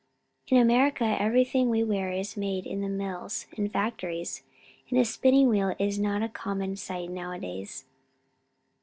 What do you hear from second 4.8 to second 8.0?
and a spinning wheel is not a common sight nowadays."